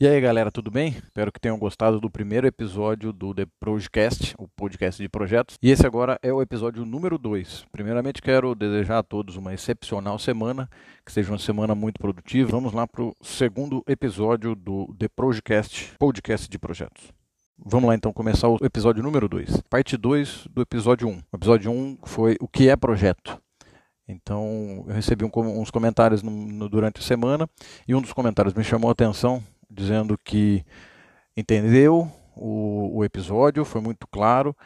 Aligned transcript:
E 0.00 0.06
aí, 0.06 0.20
galera, 0.20 0.48
tudo 0.52 0.70
bem? 0.70 0.90
Espero 0.90 1.32
que 1.32 1.40
tenham 1.40 1.58
gostado 1.58 1.98
do 1.98 2.08
primeiro 2.08 2.46
episódio 2.46 3.12
do 3.12 3.34
The 3.34 3.46
Projecast, 3.58 4.32
o 4.38 4.46
podcast 4.46 5.02
de 5.02 5.08
projetos. 5.08 5.58
E 5.60 5.72
esse 5.72 5.84
agora 5.84 6.16
é 6.22 6.32
o 6.32 6.40
episódio 6.40 6.86
número 6.86 7.18
2. 7.18 7.64
Primeiramente, 7.72 8.22
quero 8.22 8.54
desejar 8.54 8.98
a 8.98 9.02
todos 9.02 9.34
uma 9.34 9.52
excepcional 9.52 10.16
semana, 10.16 10.70
que 11.04 11.10
seja 11.10 11.32
uma 11.32 11.38
semana 11.38 11.74
muito 11.74 11.98
produtiva. 11.98 12.48
Vamos 12.48 12.72
lá 12.72 12.86
para 12.86 13.02
o 13.02 13.12
segundo 13.20 13.82
episódio 13.88 14.54
do 14.54 14.94
The 14.96 15.08
Projecast, 15.08 15.94
podcast 15.98 16.48
de 16.48 16.60
projetos. 16.60 17.12
Vamos 17.58 17.88
lá 17.88 17.96
então 17.96 18.12
começar 18.12 18.48
o 18.48 18.56
episódio 18.62 19.02
número 19.02 19.28
2. 19.28 19.62
Parte 19.62 19.96
2 19.96 20.46
do 20.48 20.62
episódio 20.62 21.08
1. 21.08 21.10
Um. 21.10 21.20
O 21.32 21.36
episódio 21.36 21.72
1 21.72 21.74
um 21.74 21.98
foi 22.04 22.36
o 22.40 22.46
que 22.46 22.68
é 22.68 22.76
projeto. 22.76 23.42
Então, 24.06 24.84
eu 24.86 24.94
recebi 24.94 25.24
um, 25.24 25.30
uns 25.60 25.72
comentários 25.72 26.22
no, 26.22 26.30
no, 26.30 26.68
durante 26.68 27.00
a 27.00 27.02
semana 27.02 27.50
e 27.86 27.96
um 27.96 28.00
dos 28.00 28.12
comentários 28.12 28.54
me 28.54 28.62
chamou 28.62 28.90
a 28.90 28.92
atenção 28.92 29.42
dizendo 29.70 30.18
que 30.22 30.64
entendeu 31.36 32.10
o, 32.36 32.98
o 32.98 33.04
episódio, 33.04 33.64
foi 33.64 33.80
muito 33.80 34.06
claro, 34.06 34.56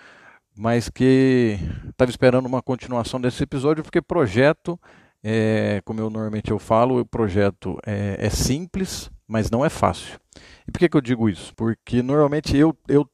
mas 0.56 0.88
que 0.88 1.58
estava 1.88 2.10
esperando 2.10 2.46
uma 2.46 2.62
continuação 2.62 3.20
desse 3.20 3.42
episódio, 3.42 3.82
porque 3.82 4.02
projeto, 4.02 4.78
é, 5.22 5.80
como 5.84 6.00
eu 6.00 6.10
normalmente 6.10 6.50
eu 6.50 6.58
falo, 6.58 7.00
o 7.00 7.06
projeto 7.06 7.78
é, 7.86 8.16
é 8.18 8.30
simples, 8.30 9.10
mas 9.26 9.50
não 9.50 9.64
é 9.64 9.68
fácil. 9.68 10.20
E 10.66 10.70
por 10.70 10.78
que, 10.78 10.88
que 10.88 10.96
eu 10.96 11.00
digo 11.00 11.28
isso? 11.28 11.54
Porque 11.54 12.02
normalmente 12.02 12.56
eu, 12.56 12.76
eu 12.86 13.08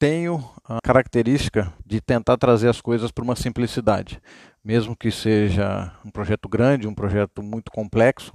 tenho 0.00 0.42
a 0.64 0.78
característica 0.82 1.70
de 1.84 2.00
tentar 2.00 2.38
trazer 2.38 2.68
as 2.68 2.80
coisas 2.80 3.12
para 3.12 3.22
uma 3.22 3.36
simplicidade. 3.36 4.18
Mesmo 4.64 4.96
que 4.96 5.10
seja 5.10 5.92
um 6.04 6.10
projeto 6.10 6.48
grande, 6.48 6.88
um 6.88 6.94
projeto 6.94 7.42
muito 7.42 7.70
complexo, 7.70 8.32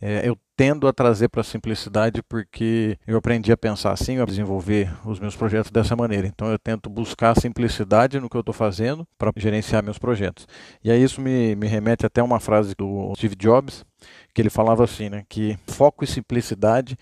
é, 0.00 0.26
eu 0.26 0.38
tendo 0.56 0.86
a 0.86 0.92
trazer 0.92 1.28
para 1.28 1.40
a 1.40 1.44
simplicidade 1.44 2.22
porque 2.22 2.96
eu 3.06 3.16
aprendi 3.16 3.50
a 3.50 3.56
pensar 3.56 3.92
assim, 3.92 4.18
a 4.20 4.24
desenvolver 4.24 4.92
os 5.04 5.18
meus 5.18 5.34
projetos 5.34 5.70
dessa 5.70 5.96
maneira. 5.96 6.28
Então 6.28 6.48
eu 6.48 6.58
tento 6.58 6.88
buscar 6.88 7.34
simplicidade 7.34 8.20
no 8.20 8.28
que 8.28 8.36
eu 8.36 8.40
estou 8.40 8.54
fazendo 8.54 9.06
para 9.18 9.32
gerenciar 9.36 9.82
meus 9.82 9.98
projetos. 9.98 10.46
E 10.82 10.92
aí 10.92 11.02
isso 11.02 11.20
me, 11.20 11.56
me 11.56 11.66
remete 11.66 12.06
até 12.06 12.22
uma 12.22 12.38
frase 12.38 12.74
do 12.76 13.12
Steve 13.16 13.34
Jobs, 13.34 13.84
que 14.32 14.40
ele 14.40 14.50
falava 14.50 14.84
assim, 14.84 15.08
né, 15.08 15.24
que 15.28 15.58
foco 15.66 16.04
e 16.04 16.06
simplicidade 16.06 16.96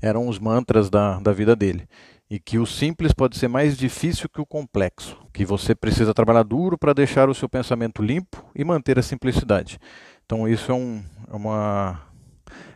eram 0.00 0.28
os 0.28 0.38
mantras 0.38 0.88
da, 0.88 1.18
da 1.18 1.32
vida 1.32 1.56
dele 1.56 1.88
e 2.30 2.38
que 2.38 2.58
o 2.58 2.66
simples 2.66 3.12
pode 3.12 3.36
ser 3.38 3.48
mais 3.48 3.76
difícil 3.76 4.28
que 4.28 4.40
o 4.40 4.46
complexo, 4.46 5.16
que 5.32 5.44
você 5.44 5.74
precisa 5.74 6.12
trabalhar 6.12 6.42
duro 6.42 6.76
para 6.76 6.92
deixar 6.92 7.28
o 7.28 7.34
seu 7.34 7.48
pensamento 7.48 8.02
limpo 8.02 8.44
e 8.54 8.64
manter 8.64 8.98
a 8.98 9.02
simplicidade. 9.02 9.78
Então 10.26 10.46
isso 10.46 10.70
é, 10.70 10.74
um, 10.74 11.02
é 11.30 11.34
uma 11.34 12.08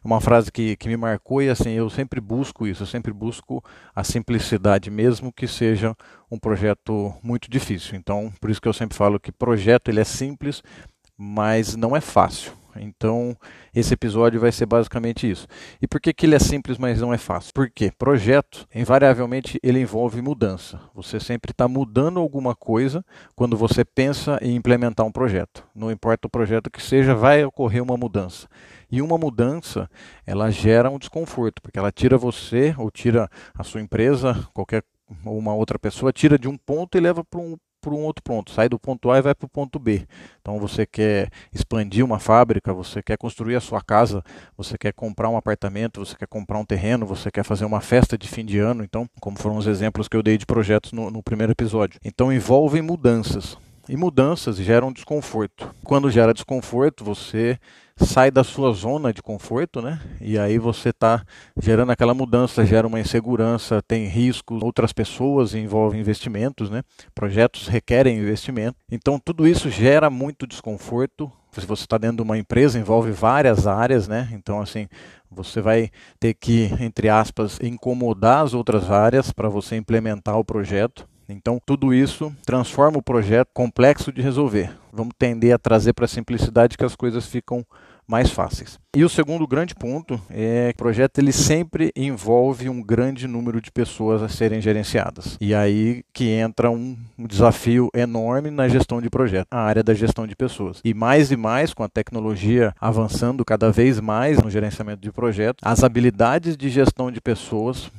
uma 0.04 0.20
frase 0.20 0.50
que, 0.50 0.76
que 0.76 0.88
me 0.88 0.96
marcou 0.96 1.42
e 1.42 1.48
assim 1.48 1.70
eu 1.70 1.88
sempre 1.88 2.20
busco 2.20 2.66
isso, 2.66 2.82
eu 2.82 2.86
sempre 2.86 3.12
busco 3.12 3.62
a 3.94 4.02
simplicidade, 4.02 4.90
mesmo 4.90 5.32
que 5.32 5.46
seja 5.46 5.94
um 6.30 6.38
projeto 6.38 7.14
muito 7.22 7.50
difícil. 7.50 7.96
Então, 7.96 8.32
por 8.40 8.50
isso 8.50 8.60
que 8.60 8.68
eu 8.68 8.72
sempre 8.72 8.96
falo 8.96 9.20
que 9.20 9.30
projeto 9.30 9.88
ele 9.88 10.00
é 10.00 10.04
simples, 10.04 10.62
mas 11.16 11.76
não 11.76 11.96
é 11.96 12.00
fácil. 12.00 12.52
Então, 12.76 13.36
esse 13.74 13.94
episódio 13.94 14.40
vai 14.40 14.52
ser 14.52 14.66
basicamente 14.66 15.30
isso. 15.30 15.46
E 15.80 15.86
por 15.86 16.00
que, 16.00 16.12
que 16.12 16.26
ele 16.26 16.34
é 16.34 16.38
simples, 16.38 16.78
mas 16.78 17.00
não 17.00 17.12
é 17.12 17.18
fácil? 17.18 17.52
Porque 17.54 17.90
projeto, 17.98 18.66
invariavelmente, 18.74 19.58
ele 19.62 19.80
envolve 19.80 20.20
mudança. 20.22 20.80
Você 20.94 21.20
sempre 21.20 21.52
está 21.52 21.68
mudando 21.68 22.20
alguma 22.20 22.54
coisa 22.54 23.04
quando 23.34 23.56
você 23.56 23.84
pensa 23.84 24.38
em 24.40 24.56
implementar 24.56 25.06
um 25.06 25.12
projeto. 25.12 25.64
Não 25.74 25.90
importa 25.90 26.26
o 26.26 26.30
projeto 26.30 26.70
que 26.70 26.82
seja, 26.82 27.14
vai 27.14 27.44
ocorrer 27.44 27.82
uma 27.82 27.96
mudança. 27.96 28.48
E 28.90 29.00
uma 29.00 29.16
mudança, 29.16 29.88
ela 30.26 30.50
gera 30.50 30.90
um 30.90 30.98
desconforto, 30.98 31.62
porque 31.62 31.78
ela 31.78 31.90
tira 31.90 32.18
você 32.18 32.74
ou 32.76 32.90
tira 32.90 33.28
a 33.54 33.64
sua 33.64 33.80
empresa, 33.80 34.46
qualquer 34.52 34.84
ou 35.24 35.38
uma 35.38 35.54
outra 35.54 35.78
pessoa, 35.78 36.12
tira 36.12 36.38
de 36.38 36.48
um 36.48 36.56
ponto 36.56 36.96
e 36.96 37.00
leva 37.00 37.24
para 37.24 37.40
um 37.40 37.56
para 37.82 37.92
um 37.92 38.04
outro 38.04 38.22
ponto, 38.22 38.52
sai 38.52 38.68
do 38.68 38.78
ponto 38.78 39.10
A 39.10 39.18
e 39.18 39.22
vai 39.22 39.34
para 39.34 39.44
o 39.44 39.48
ponto 39.48 39.78
B. 39.78 40.06
Então 40.40 40.58
você 40.58 40.86
quer 40.86 41.28
expandir 41.52 42.04
uma 42.04 42.20
fábrica, 42.20 42.72
você 42.72 43.02
quer 43.02 43.18
construir 43.18 43.56
a 43.56 43.60
sua 43.60 43.82
casa, 43.82 44.22
você 44.56 44.78
quer 44.78 44.92
comprar 44.92 45.28
um 45.28 45.36
apartamento, 45.36 46.04
você 46.04 46.16
quer 46.16 46.28
comprar 46.28 46.58
um 46.58 46.64
terreno, 46.64 47.04
você 47.04 47.30
quer 47.30 47.42
fazer 47.42 47.64
uma 47.64 47.80
festa 47.80 48.16
de 48.16 48.28
fim 48.28 48.44
de 48.44 48.58
ano, 48.58 48.84
então, 48.84 49.08
como 49.20 49.36
foram 49.36 49.56
os 49.56 49.66
exemplos 49.66 50.06
que 50.06 50.16
eu 50.16 50.22
dei 50.22 50.38
de 50.38 50.46
projetos 50.46 50.92
no, 50.92 51.10
no 51.10 51.22
primeiro 51.22 51.52
episódio. 51.52 51.98
Então 52.04 52.32
envolvem 52.32 52.80
mudanças. 52.80 53.58
E 53.88 53.96
mudanças 53.96 54.56
geram 54.56 54.92
desconforto. 54.92 55.68
Quando 55.82 56.10
gera 56.10 56.32
desconforto, 56.32 57.04
você 57.04 57.58
sai 57.96 58.30
da 58.30 58.44
sua 58.44 58.72
zona 58.72 59.12
de 59.12 59.22
conforto, 59.22 59.82
né? 59.82 60.00
E 60.20 60.38
aí 60.38 60.58
você 60.58 60.90
está 60.90 61.24
gerando 61.60 61.90
aquela 61.90 62.14
mudança, 62.14 62.64
gera 62.64 62.86
uma 62.86 63.00
insegurança, 63.00 63.82
tem 63.82 64.06
riscos, 64.06 64.62
outras 64.62 64.92
pessoas 64.92 65.54
envolvem 65.54 66.00
investimentos, 66.00 66.70
né? 66.70 66.82
Projetos 67.14 67.66
requerem 67.66 68.18
investimento. 68.18 68.76
Então 68.90 69.18
tudo 69.18 69.46
isso 69.46 69.68
gera 69.68 70.08
muito 70.08 70.46
desconforto. 70.46 71.30
Se 71.52 71.66
você 71.66 71.82
está 71.82 71.98
dentro 71.98 72.16
de 72.16 72.22
uma 72.22 72.38
empresa, 72.38 72.78
envolve 72.78 73.10
várias 73.10 73.66
áreas, 73.66 74.08
né? 74.08 74.28
Então 74.32 74.60
assim, 74.60 74.86
você 75.30 75.60
vai 75.60 75.90
ter 76.18 76.34
que, 76.34 76.70
entre 76.80 77.08
aspas, 77.08 77.58
incomodar 77.60 78.44
as 78.44 78.54
outras 78.54 78.90
áreas 78.90 79.32
para 79.32 79.48
você 79.48 79.76
implementar 79.76 80.38
o 80.38 80.44
projeto. 80.44 81.06
Então, 81.32 81.58
tudo 81.64 81.94
isso 81.94 82.34
transforma 82.44 82.98
o 82.98 83.02
projeto 83.02 83.48
complexo 83.54 84.12
de 84.12 84.20
resolver. 84.20 84.70
Vamos 84.92 85.14
tender 85.18 85.54
a 85.54 85.58
trazer 85.58 85.92
para 85.92 86.04
a 86.04 86.08
simplicidade 86.08 86.76
que 86.76 86.84
as 86.84 86.94
coisas 86.94 87.26
ficam 87.26 87.64
mais 88.06 88.30
fáceis. 88.30 88.78
E 88.94 89.04
o 89.04 89.08
segundo 89.08 89.46
grande 89.46 89.74
ponto 89.74 90.20
é 90.28 90.68
que 90.68 90.74
o 90.74 90.84
projeto 90.84 91.18
ele 91.18 91.32
sempre 91.32 91.90
envolve 91.96 92.68
um 92.68 92.82
grande 92.82 93.26
número 93.26 93.60
de 93.60 93.70
pessoas 93.70 94.22
a 94.22 94.28
serem 94.28 94.60
gerenciadas. 94.60 95.38
E 95.40 95.54
aí 95.54 96.04
que 96.12 96.28
entra 96.28 96.70
um 96.70 96.96
desafio 97.18 97.88
enorme 97.94 98.50
na 98.50 98.68
gestão 98.68 99.00
de 99.00 99.08
projeto, 99.08 99.46
a 99.50 99.60
área 99.60 99.82
da 99.82 99.94
gestão 99.94 100.26
de 100.26 100.36
pessoas. 100.36 100.80
E 100.84 100.92
mais 100.92 101.30
e 101.32 101.36
mais 101.36 101.72
com 101.72 101.82
a 101.82 101.88
tecnologia 101.88 102.74
avançando 102.78 103.44
cada 103.44 103.72
vez 103.72 103.98
mais 103.98 104.38
no 104.42 104.50
gerenciamento 104.50 105.00
de 105.00 105.10
projeto, 105.10 105.62
as 105.62 105.82
habilidades 105.82 106.54
de 106.54 106.68
gestão 106.68 107.10
de 107.10 107.20
pessoas 107.20 107.90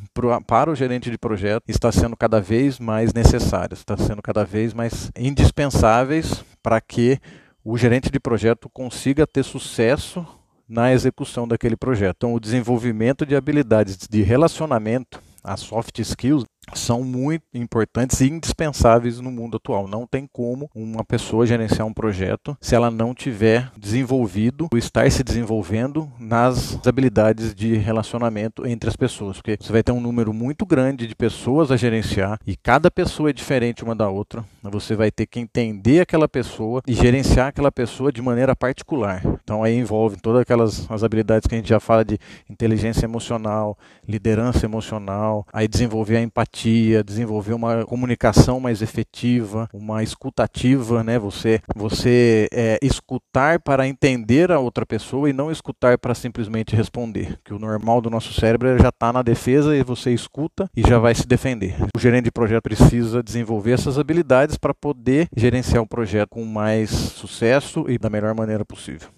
para 0.46 0.69
o 0.69 0.75
gerente 0.75 1.09
de 1.09 1.18
projeto 1.18 1.63
está 1.68 1.92
sendo 1.92 2.16
cada 2.16 2.40
vez 2.40 2.78
mais 2.78 3.13
necessárias, 3.13 3.80
está 3.80 3.97
sendo 3.97 4.22
cada 4.22 4.46
vez 4.46 4.74
mais 4.74 5.12
indispensáveis 5.18 6.44
para 6.62 6.80
que 6.80 7.19
o 7.63 7.78
gerente 7.78 8.09
de 8.09 8.19
projeto 8.19 8.69
consiga 8.69 9.25
ter 9.25 9.44
sucesso 9.44 10.25
na 10.68 10.91
execução 10.91 11.47
daquele 11.47 11.78
projeto. 11.78 12.18
Então, 12.18 12.34
o 12.34 12.40
desenvolvimento 12.40 13.25
de 13.25 13.35
habilidades 13.35 13.97
de 14.09 14.22
relacionamento, 14.22 15.22
as 15.44 15.62
soft 15.62 16.00
skills, 16.00 16.44
são 16.74 17.03
muito 17.03 17.44
importantes 17.53 18.22
e 18.22 18.29
indispensáveis 18.29 19.19
no 19.19 19.31
mundo 19.31 19.57
atual. 19.57 19.88
Não 19.88 20.07
tem 20.07 20.28
como 20.31 20.69
uma 20.74 21.03
pessoa 21.03 21.46
gerenciar 21.46 21.88
um 21.88 21.94
projeto 21.94 22.57
se 22.62 22.75
ela 22.75 22.90
não 22.90 23.13
tiver 23.13 23.72
desenvolvido 23.78 24.68
ou 24.72 24.78
estar 24.78 25.09
se 25.12 25.24
desenvolvendo 25.24 26.12
nas 26.19 26.79
habilidades 26.88 27.53
de 27.53 27.75
relacionamento 27.75 28.66
entre 28.66 28.90
as 28.90 28.96
pessoas, 28.96 29.38
porque 29.38 29.57
você 29.59 29.72
vai 29.72 29.84
ter 29.84 29.91
um 29.91 30.01
número 30.01 30.34
muito 30.34 30.66
grande 30.66 31.06
de 31.07 31.16
pessoas 31.16 31.72
a 31.72 31.78
gerenciar 31.78 32.40
e 32.46 32.56
cada 32.56 32.90
pessoa 32.90 33.30
é 33.30 33.34
diferente 33.34 33.84
uma 33.84 33.95
da 33.95 34.09
outra. 34.09 34.44
Você 34.63 34.95
vai 34.95 35.12
ter 35.12 35.25
que 35.25 35.40
entender 35.40 36.01
aquela 36.01 36.28
pessoa 36.28 36.81
e 36.88 36.94
gerenciar 36.94 37.47
aquela 37.47 37.72
pessoa 37.72 38.12
de 38.12 38.22
maneira 38.22 38.56
particular. 38.56 39.22
Então 39.44 39.63
aí 39.63 39.78
envolve 39.78 40.18
todas 40.18 40.41
aquelas 40.41 40.90
as 40.90 41.03
habilidades 41.03 41.47
que 41.47 41.56
a 41.56 41.57
gente 41.57 41.69
já 41.69 41.80
fala 41.80 42.03
de 42.06 42.18
inteligência 42.50 43.06
emocional, 43.06 43.78
liderança 44.07 44.66
emocional, 44.66 45.45
aí 45.51 45.68
desenvolver 45.68 46.18
a 46.18 46.22
empatia 46.22 46.53
empatia, 46.53 47.03
desenvolver 47.03 47.53
uma 47.53 47.84
comunicação 47.86 48.59
mais 48.59 48.81
efetiva, 48.81 49.68
uma 49.74 50.04
escutativa, 50.04 51.04
né? 51.04 51.18
Você, 51.18 51.60
você 51.75 52.48
é, 52.51 52.78
escutar 52.81 53.60
para 53.60 53.88
entender 53.88 54.51
a 54.51 54.60
outra 54.60 54.86
pessoa 54.86 55.30
e 55.30 55.33
não 55.33 55.51
escutar 55.51 55.98
para 55.98 56.13
simplesmente 56.13 56.75
responder. 56.75 57.39
Que 57.44 57.54
o 57.54 57.60
normal 57.60 58.00
do 58.01 58.10
nosso 58.10 58.33
cérebro 58.33 58.69
é 58.69 58.78
já 58.78 58.89
está 58.89 59.12
na 59.12 59.22
defesa 59.22 59.75
e 59.75 59.83
você 59.83 60.13
escuta 60.13 60.69
e 60.75 60.81
já 60.81 61.00
vai 61.00 61.16
se 61.16 61.28
defender. 61.28 61.75
O 61.95 62.00
gerente 62.00 62.25
de 62.25 62.31
projeto 62.31 62.63
precisa 62.63 63.24
desenvolver 63.24 63.72
essas 63.72 63.98
habilidades 63.98 64.57
para 64.57 64.74
poder 64.74 65.28
gerenciar 65.36 65.81
o 65.81 65.88
projeto 65.88 66.30
com 66.30 66.45
mais 66.45 66.89
sucesso 66.89 67.86
e 67.89 67.98
da 67.98 68.10
melhor 68.10 68.36
maneira 68.36 68.63
possível. 68.63 69.10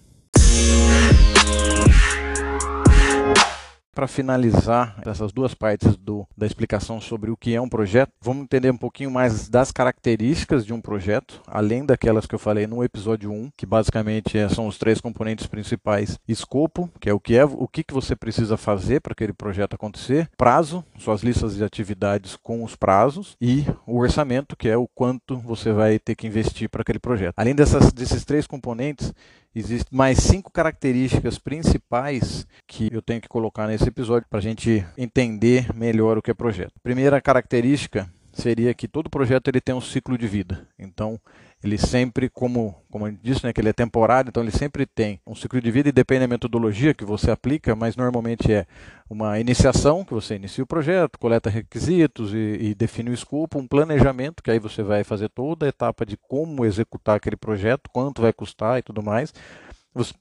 Para 3.96 4.08
finalizar 4.10 5.02
essas 5.06 5.32
duas 5.32 5.54
partes 5.54 5.96
do, 5.96 6.28
da 6.36 6.46
explicação 6.46 7.00
sobre 7.00 7.32
o 7.32 7.38
que 7.38 7.56
é 7.56 7.62
um 7.62 7.70
projeto, 7.70 8.12
vamos 8.22 8.44
entender 8.44 8.70
um 8.70 8.76
pouquinho 8.76 9.10
mais 9.10 9.48
das 9.48 9.72
características 9.72 10.66
de 10.66 10.74
um 10.74 10.82
projeto, 10.82 11.42
além 11.48 11.86
daquelas 11.86 12.26
que 12.26 12.36
eu 12.36 12.40
falei 12.40 12.68
no 12.68 12.84
episódio 12.84 13.32
1, 13.32 13.52
que 13.56 13.66
basicamente 13.66 14.38
é, 14.38 14.50
são 14.50 14.68
os 14.68 14.78
três 14.78 15.00
componentes 15.00 15.48
principais: 15.48 16.20
escopo, 16.28 16.90
que 17.00 17.10
é 17.10 17.14
o 17.14 17.22
que 17.22 17.38
é 17.38 17.46
o 17.46 17.70
que, 17.70 17.86
que 17.86 17.94
você 17.94 18.18
precisa 18.18 18.58
fazer 18.58 19.00
para 19.00 19.14
aquele 19.14 19.32
projeto 19.32 19.76
acontecer, 19.76 20.30
prazo, 20.36 20.84
suas 21.00 21.24
listas 21.24 21.56
de 21.56 21.64
atividades 21.64 22.36
com 22.36 22.66
os 22.66 22.76
prazos, 22.76 23.38
e 23.40 23.64
o 23.88 23.98
orçamento, 23.98 24.58
que 24.58 24.68
é 24.68 24.76
o 24.76 24.90
quanto 24.90 25.38
você 25.38 25.72
vai 25.72 26.00
ter 26.00 26.16
que 26.16 26.28
investir 26.28 26.68
para 26.68 26.82
aquele 26.82 27.00
projeto. 27.00 27.36
Além 27.38 27.56
dessas, 27.56 27.94
desses 27.94 28.26
três 28.26 28.46
componentes, 28.46 29.14
existem 29.60 29.98
mais 29.98 30.18
cinco 30.20 30.52
características 30.52 31.38
principais 31.38 32.46
que 32.68 32.90
eu 32.92 33.02
tenho 33.02 33.22
que 33.22 33.28
colocar 33.28 33.68
nesse 33.68 33.88
episódio 33.88 34.28
para 34.30 34.40
a 34.40 34.42
gente 34.42 34.86
entender 34.98 35.74
melhor 35.74 36.18
o 36.18 36.22
que 36.22 36.32
é 36.32 36.34
projeto. 36.34 36.74
Primeira 36.84 37.22
característica 37.22 38.10
seria 38.34 38.74
que 38.74 38.88
todo 38.88 39.10
projeto 39.10 39.48
ele 39.48 39.62
tem 39.62 39.74
um 39.74 39.82
ciclo 39.82 40.18
de 40.18 40.28
vida. 40.28 40.68
Então, 40.78 41.20
ele 41.66 41.78
sempre, 41.78 42.30
como, 42.30 42.76
como 42.92 43.08
eu 43.08 43.16
disse, 43.22 43.44
né, 43.44 43.52
que 43.52 43.60
ele 43.60 43.70
é 43.70 43.74
temporário, 43.74 44.30
então 44.30 44.44
ele 44.44 44.52
sempre 44.52 44.86
tem 44.86 45.20
um 45.26 45.36
ciclo 45.36 45.60
de 45.60 45.72
vida 45.72 45.90
e 45.90 45.92
depende 45.92 46.22
da 46.22 46.28
metodologia 46.28 46.94
que 46.94 47.04
você 47.04 47.32
aplica, 47.32 47.76
mas 47.76 47.96
normalmente 47.96 48.52
é 48.52 48.66
uma 49.10 49.40
iniciação, 49.40 50.04
que 50.04 50.14
você 50.14 50.36
inicia 50.36 50.64
o 50.64 50.68
projeto, 50.68 51.20
coleta 51.20 51.50
requisitos 51.50 52.34
e, 52.34 52.58
e 52.60 52.76
define 52.76 53.10
o 53.10 53.14
escopo, 53.14 53.60
um 53.60 53.68
planejamento, 53.68 54.42
que 54.42 54.52
aí 54.52 54.60
você 54.60 54.84
vai 54.84 55.04
fazer 55.04 55.30
toda 55.30 55.66
a 55.66 55.70
etapa 55.70 56.06
de 56.06 56.18
como 56.18 56.66
executar 56.66 57.18
aquele 57.18 57.36
projeto, 57.36 57.90
quanto 57.92 58.22
vai 58.22 58.34
custar 58.34 58.80
e 58.80 58.82
tudo 58.82 59.04
mais. 59.04 59.34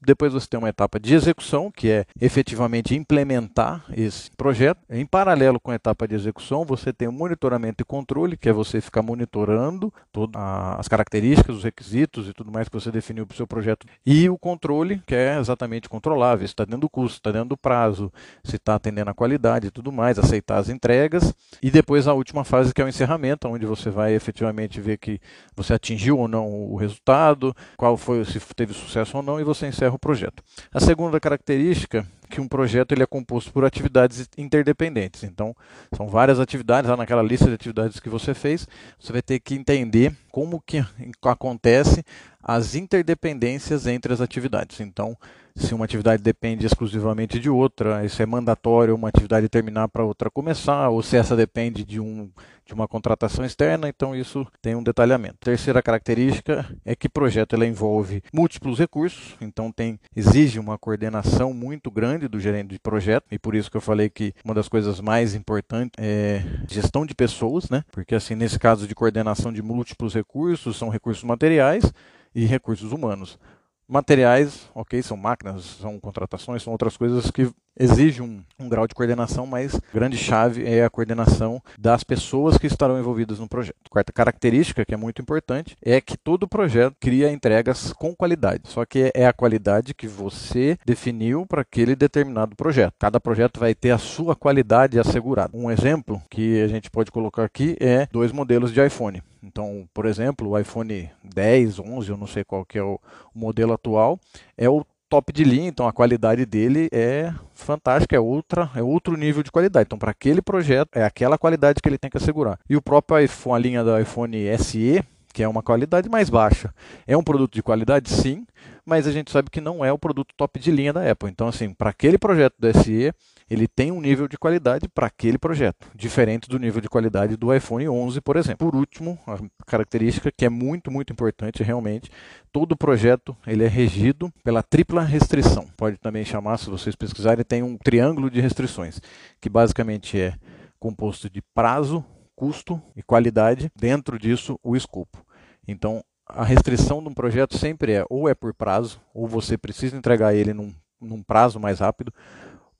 Depois 0.04 0.32
você 0.32 0.46
tem 0.46 0.58
uma 0.58 0.68
etapa 0.68 1.00
de 1.00 1.14
execução, 1.14 1.70
que 1.70 1.90
é 1.90 2.04
efetivamente 2.20 2.94
implementar 2.94 3.84
esse 3.96 4.30
projeto. 4.30 4.80
Em 4.88 5.04
paralelo 5.04 5.58
com 5.58 5.70
a 5.70 5.74
etapa 5.74 6.06
de 6.06 6.14
execução, 6.14 6.64
você 6.64 6.92
tem 6.92 7.08
o 7.08 7.12
monitoramento 7.12 7.82
e 7.82 7.84
controle, 7.84 8.36
que 8.36 8.48
é 8.48 8.52
você 8.52 8.80
ficar 8.80 9.02
monitorando 9.02 9.92
todas 10.12 10.40
as 10.78 10.88
características, 10.88 11.56
os 11.56 11.64
requisitos 11.64 12.28
e 12.28 12.32
tudo 12.32 12.52
mais 12.52 12.68
que 12.68 12.74
você 12.74 12.90
definiu 12.90 13.26
para 13.26 13.34
o 13.34 13.36
seu 13.36 13.46
projeto. 13.46 13.86
E 14.06 14.28
o 14.28 14.38
controle, 14.38 15.02
que 15.06 15.14
é 15.14 15.38
exatamente 15.38 15.88
controlar, 15.88 16.36
ver 16.36 16.46
se 16.46 16.52
está 16.52 16.64
dentro 16.64 16.82
do 16.82 16.88
custo, 16.88 17.18
está 17.18 17.32
dentro 17.32 17.50
do 17.50 17.56
prazo, 17.56 18.12
se 18.42 18.56
está 18.56 18.76
atendendo 18.76 19.10
a 19.10 19.14
qualidade 19.14 19.66
e 19.66 19.70
tudo 19.70 19.90
mais, 19.90 20.18
aceitar 20.18 20.58
as 20.58 20.68
entregas. 20.68 21.34
E 21.62 21.70
depois 21.70 22.06
a 22.06 22.14
última 22.14 22.44
fase, 22.44 22.72
que 22.72 22.80
é 22.80 22.84
o 22.84 22.88
encerramento, 22.88 23.48
onde 23.48 23.66
você 23.66 23.90
vai 23.90 24.14
efetivamente 24.14 24.80
ver 24.80 24.98
que 24.98 25.20
você 25.56 25.74
atingiu 25.74 26.18
ou 26.18 26.28
não 26.28 26.46
o 26.46 26.76
resultado, 26.76 27.54
qual 27.76 27.96
foi, 27.96 28.24
se 28.24 28.38
teve 28.54 28.72
sucesso 28.72 29.16
ou 29.16 29.22
não, 29.22 29.40
e 29.40 29.44
você 29.44 29.63
você 29.64 29.68
encerra 29.68 29.94
o 29.94 29.98
projeto. 29.98 30.42
A 30.72 30.80
segunda 30.80 31.18
característica 31.18 32.06
que 32.28 32.40
um 32.40 32.48
projeto 32.48 32.92
ele 32.92 33.02
é 33.02 33.06
composto 33.06 33.52
por 33.52 33.64
atividades 33.64 34.28
interdependentes. 34.36 35.22
Então, 35.22 35.54
são 35.96 36.08
várias 36.08 36.40
atividades, 36.40 36.90
lá 36.90 36.96
naquela 36.96 37.22
lista 37.22 37.46
de 37.46 37.54
atividades 37.54 38.00
que 38.00 38.08
você 38.08 38.34
fez, 38.34 38.66
você 38.98 39.12
vai 39.12 39.22
ter 39.22 39.40
que 39.40 39.54
entender 39.54 40.14
como 40.30 40.60
que 40.60 40.84
acontece 41.22 42.04
as 42.42 42.74
interdependências 42.74 43.86
entre 43.86 44.12
as 44.12 44.20
atividades. 44.20 44.80
Então, 44.80 45.16
se 45.56 45.72
uma 45.72 45.84
atividade 45.84 46.22
depende 46.22 46.66
exclusivamente 46.66 47.38
de 47.38 47.48
outra, 47.48 48.04
isso 48.04 48.20
é 48.20 48.26
mandatório 48.26 48.94
uma 48.94 49.08
atividade 49.08 49.48
terminar 49.48 49.88
para 49.88 50.04
outra 50.04 50.28
começar, 50.28 50.88
ou 50.88 51.00
se 51.00 51.16
essa 51.16 51.36
depende 51.36 51.84
de, 51.84 52.00
um, 52.00 52.28
de 52.66 52.74
uma 52.74 52.88
contratação 52.88 53.44
externa, 53.44 53.88
então 53.88 54.16
isso 54.16 54.44
tem 54.60 54.74
um 54.74 54.82
detalhamento. 54.82 55.36
Terceira 55.40 55.80
característica 55.80 56.66
é 56.84 56.96
que 56.96 57.06
o 57.06 57.10
projeto 57.10 57.54
ela 57.54 57.66
envolve 57.66 58.20
múltiplos 58.32 58.80
recursos, 58.80 59.36
então 59.40 59.70
tem 59.70 59.98
exige 60.16 60.58
uma 60.58 60.76
coordenação 60.76 61.54
muito 61.54 61.88
grande 61.88 62.13
do 62.18 62.40
gerente 62.40 62.70
de 62.70 62.78
projeto, 62.78 63.26
e 63.30 63.38
por 63.38 63.54
isso 63.54 63.70
que 63.70 63.76
eu 63.76 63.80
falei 63.80 64.08
que 64.08 64.32
uma 64.44 64.54
das 64.54 64.68
coisas 64.68 65.00
mais 65.00 65.34
importantes 65.34 65.92
é 65.98 66.42
gestão 66.68 67.04
de 67.04 67.14
pessoas, 67.14 67.68
né? 67.68 67.84
Porque 67.92 68.14
assim, 68.14 68.34
nesse 68.34 68.58
caso 68.58 68.86
de 68.86 68.94
coordenação 68.94 69.52
de 69.52 69.62
múltiplos 69.62 70.14
recursos, 70.14 70.76
são 70.76 70.88
recursos 70.88 71.24
materiais 71.24 71.92
e 72.34 72.44
recursos 72.44 72.92
humanos. 72.92 73.38
Materiais, 73.86 74.70
ok, 74.74 75.02
são 75.02 75.16
máquinas, 75.16 75.64
são 75.64 76.00
contratações, 76.00 76.62
são 76.62 76.72
outras 76.72 76.96
coisas 76.96 77.30
que 77.30 77.50
exigem 77.78 78.22
um, 78.22 78.42
um, 78.58 78.68
grau 78.68 78.86
de 78.86 78.94
coordenação, 78.94 79.46
mas 79.46 79.78
grande 79.92 80.16
chave 80.16 80.64
é 80.66 80.84
a 80.84 80.90
coordenação 80.90 81.60
das 81.78 82.04
pessoas 82.04 82.56
que 82.56 82.66
estarão 82.66 82.98
envolvidas 82.98 83.38
no 83.38 83.48
projeto. 83.48 83.76
Quarta 83.90 84.12
característica, 84.12 84.84
que 84.84 84.94
é 84.94 84.96
muito 84.96 85.20
importante, 85.20 85.76
é 85.82 86.00
que 86.00 86.16
todo 86.16 86.48
projeto 86.48 86.96
cria 87.00 87.30
entregas 87.30 87.92
com 87.92 88.14
qualidade. 88.14 88.62
Só 88.64 88.84
que 88.84 89.10
é 89.14 89.26
a 89.26 89.32
qualidade 89.32 89.94
que 89.94 90.06
você 90.06 90.78
definiu 90.84 91.46
para 91.46 91.62
aquele 91.62 91.96
determinado 91.96 92.56
projeto. 92.56 92.94
Cada 92.98 93.20
projeto 93.20 93.60
vai 93.60 93.74
ter 93.74 93.90
a 93.90 93.98
sua 93.98 94.36
qualidade 94.36 94.98
assegurada. 94.98 95.56
Um 95.56 95.70
exemplo 95.70 96.22
que 96.30 96.62
a 96.62 96.68
gente 96.68 96.90
pode 96.90 97.10
colocar 97.10 97.44
aqui 97.44 97.76
é 97.80 98.06
dois 98.10 98.32
modelos 98.32 98.72
de 98.72 98.84
iPhone. 98.84 99.22
Então, 99.42 99.86
por 99.92 100.06
exemplo, 100.06 100.50
o 100.50 100.58
iPhone 100.58 101.10
10, 101.22 101.78
11, 101.78 102.10
eu 102.10 102.16
não 102.16 102.26
sei 102.26 102.44
qual 102.44 102.64
que 102.64 102.78
é 102.78 102.82
o 102.82 102.98
modelo 103.34 103.74
atual, 103.74 104.18
é 104.56 104.68
o 104.68 104.84
top 105.08 105.32
de 105.32 105.44
linha, 105.44 105.68
então 105.68 105.86
a 105.86 105.92
qualidade 105.92 106.44
dele 106.44 106.88
é 106.92 107.32
fantástica, 107.54 108.16
é 108.16 108.20
outra, 108.20 108.70
é 108.74 108.82
outro 108.82 109.16
nível 109.16 109.42
de 109.42 109.50
qualidade. 109.50 109.86
Então, 109.86 109.98
para 109.98 110.10
aquele 110.10 110.42
projeto, 110.42 110.90
é 110.94 111.04
aquela 111.04 111.38
qualidade 111.38 111.80
que 111.82 111.88
ele 111.88 111.98
tem 111.98 112.10
que 112.10 112.16
assegurar. 112.16 112.58
E 112.68 112.76
o 112.76 112.82
próprio 112.82 113.20
iPhone, 113.20 113.54
a 113.54 113.58
linha 113.58 113.84
do 113.84 113.98
iPhone 113.98 114.36
SE, 114.58 115.04
que 115.32 115.42
é 115.42 115.48
uma 115.48 115.62
qualidade 115.62 116.08
mais 116.08 116.30
baixa. 116.30 116.72
É 117.06 117.16
um 117.16 117.22
produto 117.22 117.54
de 117.54 117.62
qualidade, 117.62 118.08
sim, 118.08 118.46
mas 118.84 119.06
a 119.06 119.12
gente 119.12 119.30
sabe 119.30 119.50
que 119.50 119.60
não 119.60 119.84
é 119.84 119.92
o 119.92 119.98
produto 119.98 120.34
top 120.36 120.60
de 120.60 120.70
linha 120.70 120.92
da 120.92 121.10
Apple. 121.10 121.30
Então, 121.30 121.48
assim, 121.48 121.72
para 121.72 121.90
aquele 121.90 122.18
projeto 122.18 122.54
do 122.58 122.72
SE, 122.78 123.12
ele 123.48 123.68
tem 123.68 123.90
um 123.92 124.00
nível 124.00 124.26
de 124.28 124.36
qualidade 124.36 124.88
para 124.88 125.06
aquele 125.06 125.38
projeto, 125.38 125.86
diferente 125.94 126.48
do 126.48 126.58
nível 126.58 126.80
de 126.80 126.88
qualidade 126.88 127.36
do 127.36 127.54
iPhone 127.54 127.88
11, 127.88 128.20
por 128.20 128.36
exemplo. 128.36 128.70
Por 128.70 128.76
último, 128.76 129.18
a 129.26 129.38
característica 129.66 130.30
que 130.30 130.44
é 130.44 130.48
muito, 130.48 130.90
muito 130.90 131.12
importante 131.12 131.62
realmente, 131.62 132.10
todo 132.52 132.76
projeto 132.76 133.36
ele 133.46 133.64
é 133.64 133.68
regido 133.68 134.32
pela 134.42 134.62
tripla 134.62 135.02
restrição. 135.02 135.66
Pode 135.76 135.98
também 135.98 136.24
chamar, 136.24 136.58
se 136.58 136.70
vocês 136.70 136.96
pesquisarem, 136.96 137.44
tem 137.44 137.62
um 137.62 137.76
triângulo 137.76 138.30
de 138.30 138.40
restrições, 138.40 139.00
que 139.40 139.48
basicamente 139.48 140.18
é 140.18 140.34
composto 140.78 141.30
de 141.30 141.42
prazo, 141.54 142.04
custo 142.34 142.80
e 142.96 143.02
qualidade, 143.02 143.70
dentro 143.76 144.18
disso 144.18 144.58
o 144.62 144.76
escopo. 144.76 145.24
Então, 145.66 146.02
a 146.26 146.44
restrição 146.44 147.02
de 147.02 147.08
um 147.08 147.14
projeto 147.14 147.56
sempre 147.56 147.92
é 147.92 148.04
ou 148.08 148.28
é 148.28 148.34
por 148.34 148.54
prazo, 148.54 149.00
ou 149.12 149.26
você 149.26 149.58
precisa 149.58 149.96
entregar 149.96 150.34
ele 150.34 150.52
num, 150.52 150.72
num 151.00 151.22
prazo 151.22 151.60
mais 151.60 151.80
rápido, 151.80 152.12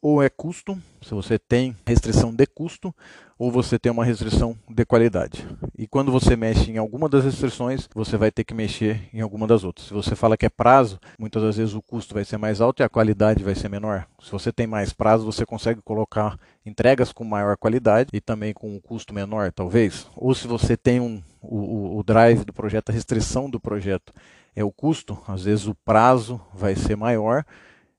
ou 0.05 0.23
é 0.23 0.29
custo, 0.29 0.79
se 1.01 1.15
você 1.15 1.39
tem 1.39 1.75
restrição 1.87 2.31
de 2.31 2.45
custo, 2.47 2.95
ou 3.39 3.51
você 3.51 3.79
tem 3.79 3.91
uma 3.91 4.05
restrição 4.05 4.55
de 4.69 4.85
qualidade. 4.85 5.49
E 5.79 5.87
quando 5.87 6.12
você 6.12 6.37
mexe 6.37 6.71
em 6.71 6.77
alguma 6.77 7.09
das 7.09 7.25
restrições, 7.25 7.89
você 7.95 8.19
vai 8.19 8.31
ter 8.31 8.45
que 8.45 8.53
mexer 8.53 9.09
em 9.15 9.23
alguma 9.23 9.47
das 9.47 9.65
outras. 9.65 9.87
Se 9.87 9.95
você 9.95 10.15
fala 10.15 10.37
que 10.37 10.45
é 10.45 10.51
prazo, 10.51 11.01
muitas 11.19 11.43
das 11.43 11.56
vezes 11.56 11.75
o 11.75 11.81
custo 11.81 12.12
vai 12.12 12.23
ser 12.23 12.37
mais 12.37 12.61
alto 12.61 12.83
e 12.83 12.85
a 12.85 12.89
qualidade 12.89 13.43
vai 13.43 13.55
ser 13.55 13.71
menor. 13.71 14.06
Se 14.23 14.31
você 14.31 14.53
tem 14.53 14.67
mais 14.67 14.93
prazo, 14.93 15.25
você 15.25 15.47
consegue 15.47 15.81
colocar 15.81 16.39
entregas 16.67 17.11
com 17.11 17.25
maior 17.25 17.57
qualidade 17.57 18.11
e 18.12 18.21
também 18.21 18.53
com 18.53 18.77
um 18.77 18.81
custo 18.81 19.15
menor, 19.15 19.53
talvez. 19.53 20.07
Ou 20.15 20.35
se 20.35 20.47
você 20.47 20.77
tem 20.77 21.00
um, 21.00 21.23
o, 21.41 21.99
o 21.99 22.03
drive 22.03 22.45
do 22.45 22.53
projeto, 22.53 22.91
a 22.91 22.93
restrição 22.93 23.49
do 23.49 23.59
projeto 23.59 24.12
é 24.55 24.62
o 24.62 24.71
custo, 24.71 25.17
às 25.26 25.45
vezes 25.45 25.67
o 25.67 25.75
prazo 25.75 26.38
vai 26.52 26.76
ser 26.76 26.95
maior 26.95 27.43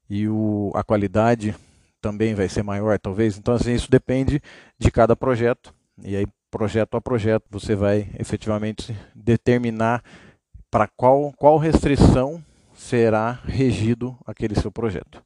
e 0.08 0.29
o, 0.29 0.72
a 0.75 0.84
qualidade 0.84 1.56
também 2.05 2.35
vai 2.35 2.47
ser 2.47 2.62
maior, 2.62 3.00
talvez. 3.00 3.35
Então, 3.35 3.55
assim, 3.55 3.74
isso 3.74 3.89
depende 3.89 4.39
de 4.77 4.91
cada 4.91 5.15
projeto. 5.15 5.74
E 6.03 6.15
aí, 6.15 6.27
projeto 6.51 6.95
a 6.95 7.01
projeto, 7.01 7.45
você 7.50 7.74
vai 7.74 8.12
efetivamente 8.19 8.95
determinar 9.15 10.03
para 10.69 10.88
qual, 10.88 11.33
qual 11.35 11.57
restrição 11.57 12.43
será 12.75 13.39
regido 13.43 14.15
aquele 14.24 14.53
seu 14.53 14.71
projeto. 14.71 15.19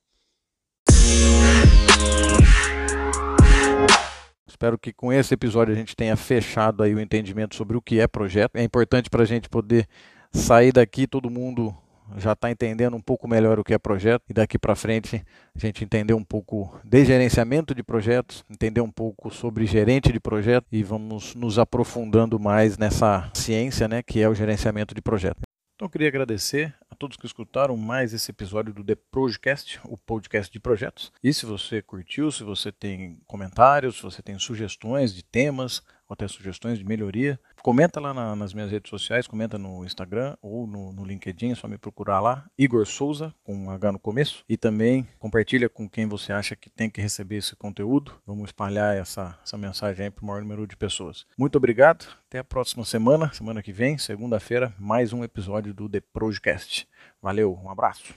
Espero 4.48 4.78
que 4.78 4.94
com 4.94 5.12
esse 5.12 5.34
episódio 5.34 5.74
a 5.74 5.78
gente 5.78 5.98
tenha 5.98 6.16
fechado 6.16 6.82
aí 6.82 6.96
o 6.96 7.00
entendimento 7.02 7.56
sobre 7.56 7.76
o 7.76 7.82
que 7.82 8.00
é 8.00 8.08
projeto. 8.08 8.56
É 8.56 8.64
importante 8.64 9.10
para 9.10 9.24
a 9.24 9.26
gente 9.26 9.50
poder 9.50 9.86
sair 10.32 10.72
daqui 10.72 11.06
todo 11.06 11.30
mundo 11.30 11.76
já 12.18 12.34
está 12.34 12.50
entendendo 12.50 12.96
um 12.96 13.02
pouco 13.02 13.28
melhor 13.28 13.60
o 13.60 13.64
que 13.64 13.74
é 13.74 13.78
projeto 13.78 14.24
e 14.30 14.34
daqui 14.34 14.58
para 14.58 14.76
frente 14.76 15.24
a 15.56 15.60
gente 15.60 15.84
entender 15.84 16.14
um 16.14 16.24
pouco 16.24 16.80
de 16.84 17.06
gerenciamento 17.06 17.76
de 17.76 17.84
projetos, 17.84 18.44
entender 18.50 18.82
um 18.82 18.92
pouco 18.92 19.30
sobre 19.30 19.66
gerente 19.66 20.12
de 20.12 20.20
projeto 20.20 20.66
e 20.72 20.84
vamos 20.84 21.36
nos 21.36 21.60
aprofundando 21.60 22.40
mais 22.40 22.78
nessa 22.78 23.30
ciência, 23.34 23.88
né, 23.88 24.02
que 24.02 24.22
é 24.22 24.30
o 24.30 24.34
gerenciamento 24.34 24.96
de 24.96 25.02
projeto. 25.02 25.42
Então 25.76 25.86
eu 25.86 25.90
queria 25.90 26.10
agradecer 26.10 26.76
a 26.90 26.96
todos 26.96 27.18
que 27.18 27.26
escutaram 27.26 27.78
mais 27.78 28.14
esse 28.14 28.32
episódio 28.32 28.74
do 28.74 28.84
The 28.84 28.96
Projecast, 28.96 29.80
o 29.86 29.98
podcast 29.98 30.52
de 30.52 30.60
projetos. 30.60 31.12
E 31.24 31.34
se 31.34 31.46
você 31.46 31.82
curtiu, 31.82 32.32
se 32.32 32.44
você 32.44 32.72
tem 32.72 33.20
comentários, 33.28 33.98
se 33.98 34.04
você 34.04 34.22
tem 34.22 34.38
sugestões 34.40 35.14
de 35.14 35.24
temas, 35.24 35.84
ou 36.10 36.14
até 36.16 36.28
sugestões 36.28 36.80
de 36.80 36.84
melhoria, 36.84 37.40
comenta 37.62 38.00
lá 38.00 38.14
na, 38.14 38.36
nas 38.36 38.54
minhas 38.54 38.72
redes 38.72 38.90
sociais, 38.90 39.28
comenta 39.28 39.60
no 39.60 39.86
Instagram 39.86 40.36
ou 40.42 40.66
no, 40.66 40.92
no, 40.92 41.06
LinkedIn, 41.06 41.52
é 41.52 41.56
só 41.56 41.68
me 41.68 41.78
procurar 41.78 42.20
lá, 42.20 42.50
Igor 42.58 42.86
Souza, 42.88 43.34
com 43.44 43.56
um 43.56 43.70
H 43.70 43.92
no 43.92 44.00
começo, 44.00 44.44
e 44.50 44.58
também 44.58 45.08
compartilha 45.20 45.70
com 45.70 45.88
quem 45.88 46.08
você 46.08 46.34
acha 46.34 46.56
que 46.56 46.70
tem 46.70 46.90
que 46.90 47.00
receber 47.00 47.38
esse 47.38 47.56
conteúdo. 47.56 48.14
Vamos 48.26 48.50
espalhar 48.50 48.98
essa, 48.98 49.38
essa 49.44 49.58
mensagem 49.58 50.06
aí 50.06 50.12
para 50.12 50.24
o 50.24 50.28
maior 50.28 50.42
número 50.42 50.66
de 50.66 50.76
pessoas. 50.76 51.28
Muito 51.38 51.58
obrigado, 51.58 52.08
até 52.28 52.40
a 52.40 52.44
próxima 52.44 52.84
semana, 52.84 53.32
semana 53.32 53.62
que 53.62 53.72
vem, 53.72 53.98
segunda-feira, 53.98 54.74
mais 54.80 55.14
um 55.14 55.24
episódio 55.24 55.74
do 55.74 55.88
The 55.88 56.02
Projecast. 56.02 56.79
Valeu, 57.22 57.60
um 57.64 57.70
abraço. 57.70 58.14